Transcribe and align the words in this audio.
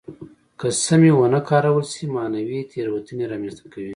که 0.59 0.67
سمې 0.85 1.11
ونه 1.15 1.39
کارول 1.49 1.85
شي 1.93 2.05
معنوي 2.15 2.59
تېروتنې 2.71 3.25
را 3.31 3.37
منځته 3.41 3.65
کوي. 3.73 3.89